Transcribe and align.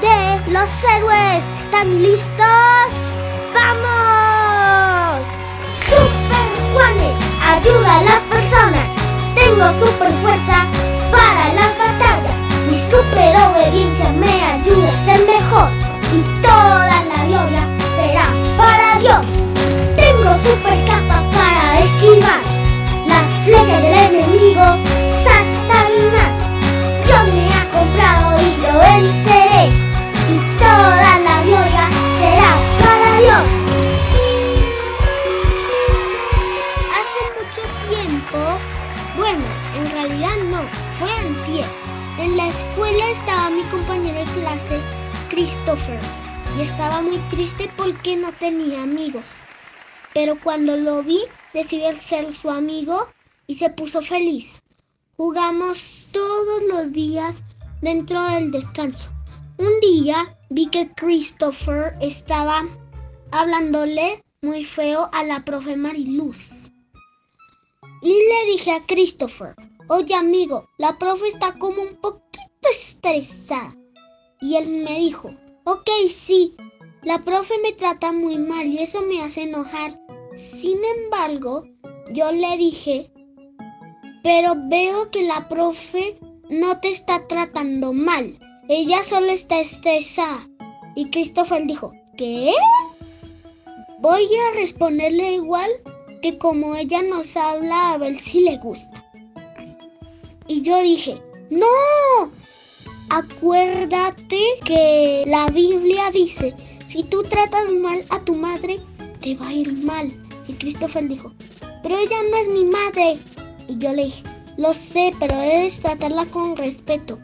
de 0.00 0.52
los 0.52 0.84
héroes. 0.84 1.44
¿Están 1.56 2.02
listos? 2.02 2.92
¡Vamos! 3.54 3.93
Bueno, 39.24 39.44
en 39.74 39.90
realidad 39.90 40.36
no, 40.50 40.60
fue 40.98 41.10
antier. 41.10 41.64
En 42.18 42.36
la 42.36 42.46
escuela 42.46 43.10
estaba 43.10 43.48
mi 43.48 43.62
compañero 43.70 44.18
de 44.18 44.32
clase, 44.38 44.78
Christopher, 45.30 45.98
y 46.58 46.60
estaba 46.60 47.00
muy 47.00 47.16
triste 47.30 47.70
porque 47.74 48.18
no 48.18 48.34
tenía 48.34 48.82
amigos. 48.82 49.44
Pero 50.12 50.38
cuando 50.38 50.76
lo 50.76 51.02
vi, 51.02 51.20
decidí 51.54 51.90
ser 51.98 52.34
su 52.34 52.50
amigo 52.50 53.06
y 53.46 53.54
se 53.54 53.70
puso 53.70 54.02
feliz. 54.02 54.60
Jugamos 55.16 56.08
todos 56.12 56.62
los 56.70 56.92
días 56.92 57.36
dentro 57.80 58.22
del 58.24 58.50
descanso. 58.50 59.08
Un 59.56 59.80
día 59.80 60.36
vi 60.50 60.66
que 60.66 60.90
Christopher 60.94 61.96
estaba 62.02 62.62
hablándole 63.30 64.22
muy 64.42 64.64
feo 64.64 65.08
a 65.14 65.24
la 65.24 65.46
profe 65.46 65.76
Mariluz. 65.76 66.53
Y 68.04 68.10
le 68.12 68.52
dije 68.52 68.70
a 68.70 68.84
Christopher, 68.84 69.54
oye 69.88 70.14
amigo, 70.14 70.68
la 70.76 70.98
profe 70.98 71.26
está 71.26 71.54
como 71.58 71.80
un 71.80 71.96
poquito 71.96 72.68
estresada. 72.70 73.74
Y 74.42 74.56
él 74.56 74.68
me 74.68 74.98
dijo, 74.98 75.34
ok, 75.64 75.88
sí, 76.10 76.54
la 77.02 77.24
profe 77.24 77.54
me 77.62 77.72
trata 77.72 78.12
muy 78.12 78.36
mal 78.36 78.66
y 78.66 78.80
eso 78.80 79.00
me 79.06 79.22
hace 79.22 79.44
enojar. 79.44 79.98
Sin 80.36 80.76
embargo, 80.84 81.64
yo 82.12 82.30
le 82.30 82.58
dije, 82.58 83.10
pero 84.22 84.52
veo 84.68 85.10
que 85.10 85.22
la 85.22 85.48
profe 85.48 86.18
no 86.50 86.78
te 86.80 86.90
está 86.90 87.26
tratando 87.26 87.94
mal. 87.94 88.38
Ella 88.68 89.02
solo 89.02 89.28
está 89.28 89.60
estresada. 89.60 90.46
Y 90.94 91.08
Christopher 91.08 91.66
dijo, 91.66 91.90
¿qué? 92.18 92.52
Voy 94.00 94.26
a 94.26 94.56
responderle 94.56 95.36
igual 95.36 95.70
que 96.24 96.38
como 96.38 96.74
ella 96.74 97.02
nos 97.02 97.36
habla 97.36 97.92
a 97.92 97.98
ver 97.98 98.14
si 98.18 98.40
le 98.40 98.56
gusta. 98.56 99.04
Y 100.46 100.62
yo 100.62 100.80
dije, 100.80 101.20
no, 101.50 101.66
acuérdate 103.10 104.38
que 104.64 105.24
la 105.26 105.48
Biblia 105.48 106.10
dice, 106.10 106.54
si 106.88 107.02
tú 107.02 107.24
tratas 107.24 107.70
mal 107.72 108.06
a 108.08 108.20
tu 108.20 108.34
madre, 108.34 108.80
te 109.20 109.34
va 109.34 109.48
a 109.48 109.52
ir 109.52 109.70
mal. 109.84 110.10
Y 110.48 110.54
Christopher 110.54 111.06
dijo, 111.08 111.30
pero 111.82 111.94
ella 111.94 112.16
no 112.30 112.36
es 112.38 112.48
mi 112.48 112.64
madre. 112.70 113.18
Y 113.68 113.76
yo 113.76 113.92
le 113.92 114.04
dije, 114.04 114.22
lo 114.56 114.72
sé, 114.72 115.12
pero 115.20 115.36
debes 115.36 115.78
tratarla 115.80 116.24
con 116.24 116.56
respeto. 116.56 117.18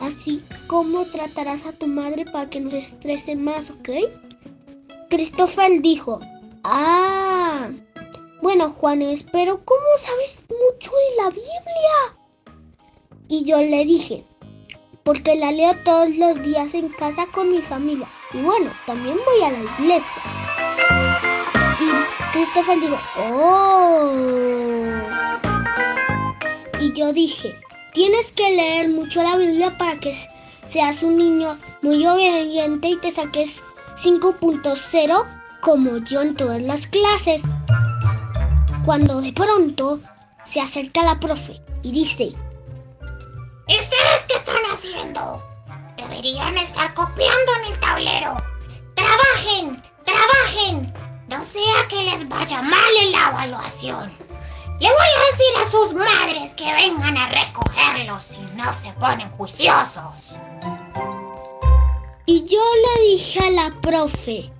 Así 0.00 0.42
como 0.66 1.04
tratarás 1.04 1.66
a 1.66 1.72
tu 1.72 1.86
madre 1.86 2.24
para 2.24 2.48
que 2.48 2.60
no 2.60 2.70
se 2.70 2.78
estrese 2.78 3.36
más, 3.36 3.68
¿ok? 3.68 3.90
Christopher 5.10 5.82
dijo, 5.82 6.20
ah, 6.64 7.68
bueno 8.42 8.70
Juanes, 8.70 9.24
pero 9.32 9.64
¿cómo 9.64 9.86
sabes 9.98 10.42
mucho 10.50 10.90
de 10.90 11.22
la 11.22 11.30
Biblia? 11.30 12.16
Y 13.28 13.44
yo 13.44 13.60
le 13.60 13.84
dije, 13.84 14.24
porque 15.06 15.36
la 15.36 15.52
leo 15.52 15.72
todos 15.84 16.16
los 16.16 16.42
días 16.42 16.74
en 16.74 16.88
casa 16.88 17.26
con 17.32 17.50
mi 17.50 17.62
familia. 17.62 18.08
Y 18.32 18.42
bueno, 18.42 18.72
también 18.86 19.16
voy 19.24 19.42
a 19.44 19.52
la 19.52 19.60
iglesia. 19.78 20.22
Y 21.80 22.32
Christopher 22.32 22.80
dijo, 22.80 22.98
oh. 23.30 24.10
Y 26.80 26.92
yo 26.92 27.12
dije, 27.12 27.54
tienes 27.92 28.32
que 28.32 28.56
leer 28.56 28.88
mucho 28.88 29.22
la 29.22 29.36
Biblia 29.36 29.78
para 29.78 29.98
que 30.00 30.12
seas 30.66 31.02
un 31.02 31.16
niño 31.18 31.56
muy 31.82 32.04
obediente 32.04 32.88
y 32.88 32.96
te 32.96 33.10
saques 33.12 33.62
5.0 34.02 35.24
como 35.60 35.98
yo 35.98 36.20
en 36.22 36.34
todas 36.34 36.62
las 36.62 36.86
clases. 36.86 37.42
Cuando 38.86 39.20
de 39.20 39.32
pronto 39.32 39.98
se 40.44 40.60
acerca 40.60 41.02
la 41.02 41.18
profe 41.18 41.60
y 41.82 41.90
dice, 41.90 42.32
¿Y 43.66 43.80
ustedes 43.80 44.24
qué 44.28 44.36
están 44.36 44.62
haciendo? 44.72 45.42
Deberían 45.96 46.56
estar 46.56 46.94
copiando 46.94 47.52
en 47.58 47.72
el 47.72 47.80
tablero. 47.80 48.36
Trabajen, 48.94 49.82
trabajen. 50.04 50.94
No 51.28 51.42
sea 51.42 51.88
que 51.88 52.00
les 52.00 52.28
vaya 52.28 52.62
mal 52.62 52.96
en 53.02 53.10
la 53.10 53.30
evaluación. 53.30 54.12
Le 54.78 54.88
voy 54.88 55.08
a 55.16 55.32
decir 55.32 55.56
a 55.60 55.68
sus 55.68 55.92
madres 55.92 56.54
que 56.54 56.72
vengan 56.72 57.16
a 57.16 57.28
recogerlos 57.28 58.22
si 58.22 58.38
no 58.54 58.72
se 58.72 58.92
ponen 58.92 59.28
juiciosos. 59.30 60.32
Y 62.24 62.44
yo 62.44 62.62
le 62.62 63.02
dije 63.08 63.40
a 63.40 63.50
la 63.50 63.80
profe, 63.80 64.52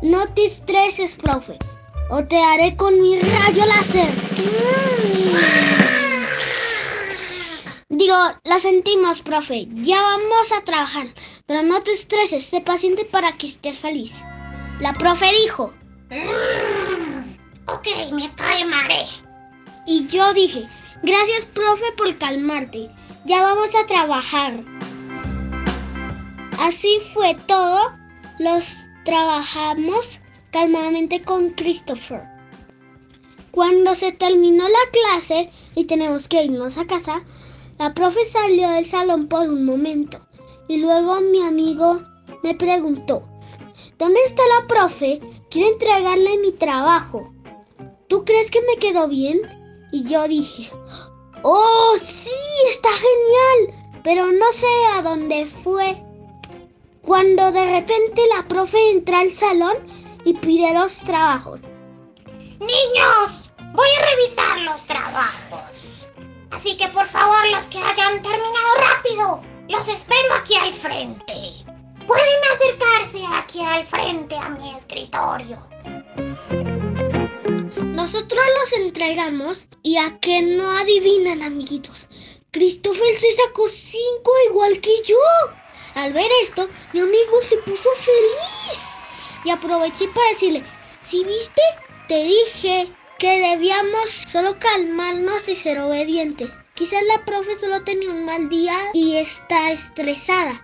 no 0.00 0.28
te 0.28 0.44
estreses, 0.46 1.16
profe, 1.16 1.58
o 2.14 2.22
te 2.24 2.36
haré 2.36 2.76
con 2.76 3.00
mi 3.00 3.18
rayo 3.18 3.64
láser. 3.64 4.06
Digo, 7.88 8.14
la 8.44 8.60
sentimos, 8.60 9.22
profe. 9.22 9.66
Ya 9.76 10.02
vamos 10.02 10.52
a 10.52 10.62
trabajar. 10.62 11.06
Pero 11.46 11.62
no 11.62 11.82
te 11.82 11.92
estreses, 11.92 12.44
sé 12.44 12.60
paciente 12.60 13.06
para 13.06 13.32
que 13.32 13.46
estés 13.46 13.78
feliz. 13.78 14.22
La 14.80 14.92
profe 14.92 15.24
dijo. 15.42 15.72
Ok, 17.66 17.88
me 18.12 18.30
calmaré. 18.34 19.06
Y 19.86 20.06
yo 20.08 20.34
dije, 20.34 20.66
gracias, 21.02 21.46
profe, 21.46 21.92
por 21.96 22.14
calmarte. 22.18 22.90
Ya 23.24 23.42
vamos 23.42 23.74
a 23.74 23.86
trabajar. 23.86 24.60
Así 26.58 27.00
fue 27.14 27.34
todo. 27.46 27.90
Los 28.38 28.66
trabajamos 29.06 30.20
calmadamente 30.52 31.22
con 31.22 31.50
Christopher. 31.50 32.22
Cuando 33.50 33.94
se 33.94 34.12
terminó 34.12 34.64
la 34.68 34.90
clase 34.92 35.50
y 35.74 35.84
tenemos 35.84 36.28
que 36.28 36.44
irnos 36.44 36.78
a 36.78 36.86
casa, 36.86 37.24
la 37.78 37.92
profe 37.92 38.24
salió 38.24 38.70
del 38.70 38.86
salón 38.86 39.26
por 39.26 39.48
un 39.48 39.64
momento 39.64 40.20
y 40.68 40.78
luego 40.78 41.20
mi 41.20 41.42
amigo 41.42 42.02
me 42.42 42.54
preguntó, 42.54 43.28
¿dónde 43.98 44.20
está 44.26 44.42
la 44.60 44.66
profe? 44.66 45.20
Quiero 45.50 45.70
entregarle 45.70 46.38
mi 46.38 46.52
trabajo. 46.52 47.32
¿Tú 48.08 48.24
crees 48.24 48.50
que 48.50 48.60
me 48.62 48.76
quedó 48.76 49.08
bien? 49.08 49.40
Y 49.92 50.04
yo 50.04 50.28
dije, 50.28 50.70
¡Oh, 51.42 51.96
sí! 52.00 52.30
Está 52.68 52.88
genial. 52.90 54.00
Pero 54.04 54.26
no 54.26 54.52
sé 54.52 54.66
a 54.96 55.02
dónde 55.02 55.46
fue. 55.46 56.02
Cuando 57.02 57.50
de 57.50 57.80
repente 57.80 58.22
la 58.34 58.46
profe 58.46 58.78
entra 58.90 59.20
al 59.20 59.32
salón 59.32 59.76
y 60.24 60.34
pide 60.34 60.72
los 60.74 60.98
trabajos. 60.98 61.60
Niños, 62.58 63.50
voy 63.72 63.88
a 63.98 64.06
revisar 64.06 64.60
los 64.60 64.84
trabajos. 64.86 66.08
Así 66.50 66.76
que 66.76 66.88
por 66.88 67.06
favor, 67.06 67.48
los 67.48 67.64
que 67.64 67.78
hayan 67.78 68.22
terminado 68.22 68.74
rápido, 68.78 69.42
los 69.68 69.88
espero 69.88 70.34
aquí 70.34 70.54
al 70.56 70.72
frente. 70.72 71.32
Pueden 72.06 72.40
acercarse 72.54 73.24
aquí 73.32 73.64
al 73.64 73.86
frente 73.86 74.36
a 74.36 74.48
mi 74.50 74.76
escritorio. 74.76 75.58
Nosotros 77.94 78.42
los 78.60 78.72
entregamos 78.74 79.66
y 79.82 79.96
a 79.96 80.18
que 80.20 80.42
no 80.42 80.70
adivinan, 80.70 81.42
amiguitos. 81.42 82.06
Christopher 82.50 83.14
se 83.18 83.32
sacó 83.32 83.68
cinco 83.68 84.30
igual 84.50 84.80
que 84.80 84.92
yo. 85.04 85.16
Al 85.94 86.12
ver 86.12 86.30
esto, 86.42 86.68
mi 86.92 87.00
amigo 87.00 87.40
se 87.48 87.56
puso 87.58 87.88
feliz. 87.94 88.91
Y 89.44 89.50
aproveché 89.50 90.08
para 90.08 90.28
decirle, 90.28 90.62
si 91.02 91.24
viste, 91.24 91.62
te 92.08 92.22
dije 92.24 92.88
que 93.18 93.40
debíamos 93.40 94.10
solo 94.28 94.58
calmarnos 94.58 95.48
y 95.48 95.56
ser 95.56 95.80
obedientes. 95.80 96.52
Quizás 96.74 97.02
la 97.06 97.24
profe 97.24 97.58
solo 97.58 97.82
tenía 97.84 98.10
un 98.10 98.24
mal 98.24 98.48
día 98.48 98.76
y 98.94 99.16
está 99.16 99.70
estresada. 99.70 100.62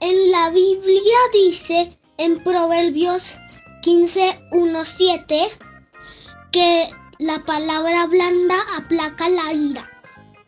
En 0.00 0.32
la 0.32 0.50
Biblia 0.50 1.18
dice 1.32 1.96
en 2.18 2.42
Proverbios 2.42 3.34
15:17 3.82 5.50
que 6.50 6.90
la 7.18 7.44
palabra 7.44 8.06
blanda 8.06 8.56
aplaca 8.76 9.28
la 9.28 9.52
ira. 9.52 9.88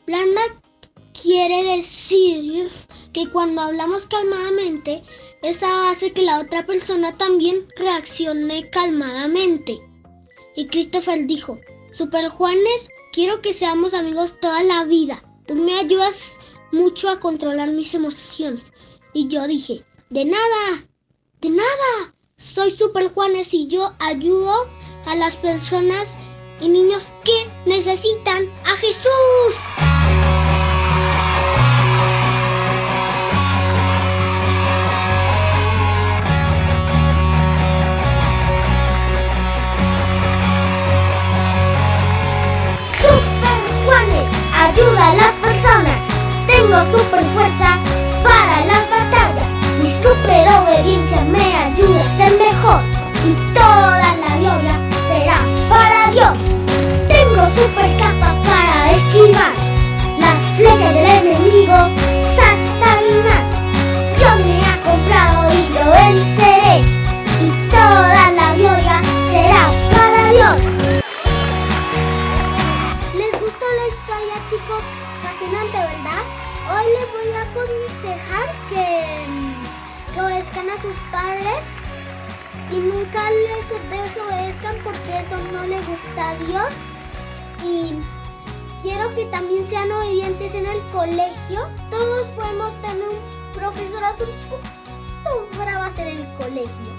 Blanda 0.07 0.41
quiere 1.15 1.77
decir 1.77 2.71
que 3.13 3.29
cuando 3.31 3.63
hablamos 3.63 4.07
calmadamente, 4.07 5.03
esa 5.43 5.91
hace 5.91 6.13
que 6.13 6.23
la 6.23 6.41
otra 6.41 6.67
persona 6.67 7.17
también 7.17 7.67
reaccione 7.77 8.69
calmadamente. 8.71 9.81
Y 10.57 10.67
Christopher 10.67 11.27
dijo, 11.27 11.59
Super 11.93 12.29
Juanes, 12.29 12.89
quiero 13.13 13.41
que 13.41 13.55
seamos 13.55 13.95
amigos 13.95 14.39
toda 14.41 14.63
la 14.63 14.85
vida. 14.85 15.23
Tú 15.47 15.55
me 15.55 15.79
ayudas 15.79 16.39
mucho 16.73 17.09
a 17.09 17.21
controlar 17.21 17.71
mis 17.71 17.95
emociones. 17.95 18.73
Y 19.13 19.29
yo 19.29 19.47
dije, 19.47 19.85
de 20.11 20.25
nada, 20.25 20.87
de 21.41 21.51
nada. 21.51 22.15
Soy 22.37 22.71
Super 22.71 23.13
Juanes 23.13 23.55
y 23.55 23.67
yo 23.69 23.95
ayudo 24.01 24.69
a 25.07 25.15
las 25.15 25.37
personas 25.37 26.17
y 26.61 26.69
niños 26.69 27.07
que 27.25 27.71
necesitan 27.71 28.49
a 28.65 28.77
Jesús. 28.77 29.74
Historia, 73.89 74.35
chicos? 74.51 74.83
Fascinante, 75.23 75.77
¿verdad? 75.77 76.23
Hoy 76.71 76.87
les 76.93 77.13
voy 77.13 77.33
a 77.33 77.43
aconsejar 77.43 78.53
que, 78.69 80.21
obedezcan 80.21 80.71
a 80.71 80.81
sus 80.81 80.97
padres 81.11 81.65
y 82.71 82.77
nunca 82.77 83.31
les 83.31 83.69
desobedezcan 83.91 84.77
porque 84.85 85.21
eso 85.21 85.37
no 85.53 85.67
le 85.67 85.77
gusta 85.83 86.31
a 86.31 86.35
Dios. 86.37 86.75
Y 87.65 87.99
quiero 88.83 89.11
que 89.15 89.27
también 89.27 89.67
sean 89.67 89.91
obedientes 89.91 90.55
en 90.55 90.67
el 90.67 90.81
colegio. 90.93 91.69
Todos 91.91 92.29
podemos 92.29 92.75
tener 92.81 93.09
un 93.09 93.53
profesorazo 93.53 94.25
un 94.25 94.49
poquito 94.49 94.75
en 95.99 96.09
el 96.09 96.35
colegio, 96.39 96.93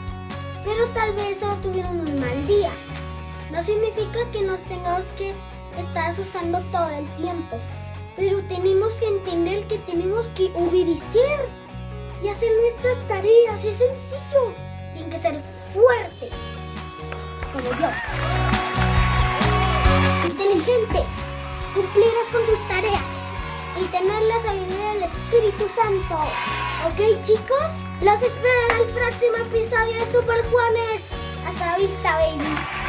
pero 0.64 0.86
tal 0.94 1.14
vez 1.16 1.40
solo 1.40 1.56
tuvieron 1.56 2.00
un 2.00 2.20
mal 2.20 2.48
día. 2.48 2.70
No 3.52 3.62
significa 3.62 4.20
que 4.32 4.42
nos 4.42 4.62
tengamos 4.62 5.06
que 5.18 5.34
estar 5.82 6.10
asustando 6.10 6.60
todo 6.72 6.90
el 6.90 7.08
tiempo, 7.16 7.58
pero 8.16 8.42
tenemos 8.44 8.94
que 8.96 9.08
entender 9.08 9.68
que 9.68 9.78
tenemos 9.80 10.28
que 10.28 10.52
obedecer 10.54 11.50
y 12.22 12.30
hacer 12.30 12.50
nuestras 12.62 13.08
tareas. 13.08 13.64
Es 13.64 13.78
sencillo. 13.78 14.54
Tienen 14.94 15.12
que 15.12 15.20
ser 15.20 15.42
fuertes, 15.74 16.32
como 17.52 17.70
yo. 17.80 17.90
Inteligentes, 20.26 21.10
cumplirás 21.74 22.28
con 22.32 22.46
sus 22.46 22.68
tareas 22.68 23.04
y 23.82 23.86
tener 23.88 24.22
la 24.24 24.42
sabiduría 24.42 24.94
del 24.94 25.04
Espíritu 25.04 25.68
Santo. 25.76 26.16
¿Ok, 26.88 27.24
chicos? 27.24 27.72
Los 28.02 28.22
espero 28.22 28.60
en 28.70 28.82
el 28.82 28.94
próximo 28.94 29.36
episodio 29.38 30.00
de 30.00 30.12
Super 30.12 30.46
Juanes. 30.50 31.02
Hasta 31.46 31.66
la 31.66 31.78
vista, 31.78 32.16
baby. 32.16 32.85